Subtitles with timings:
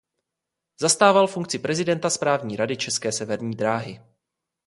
[0.81, 3.99] Zastával funkci prezidenta správní rady České severní dráhy.